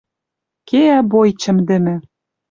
[0.67, 1.95] Кеӓ бой чӹмдӹмӹ.